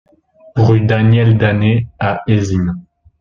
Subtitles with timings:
[0.55, 2.73] Rue Daniel Danet à Eysines